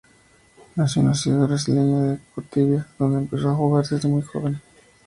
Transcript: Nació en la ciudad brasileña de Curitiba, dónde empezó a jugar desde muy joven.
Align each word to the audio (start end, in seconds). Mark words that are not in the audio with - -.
Nació 0.77 1.03
en 1.03 1.09
la 1.09 1.13
ciudad 1.13 1.47
brasileña 1.47 1.99
de 1.99 2.19
Curitiba, 2.33 2.87
dónde 2.97 3.19
empezó 3.19 3.51
a 3.51 3.55
jugar 3.55 3.85
desde 3.85 4.09
muy 4.09 4.23
joven. 4.23 4.59